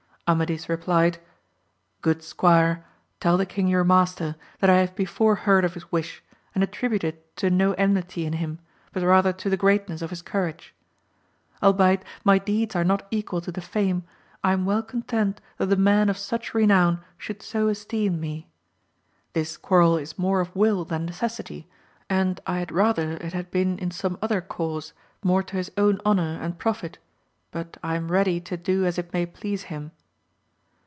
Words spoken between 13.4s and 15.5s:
to the fame, I am well content